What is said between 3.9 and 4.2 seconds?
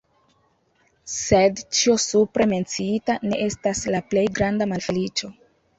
la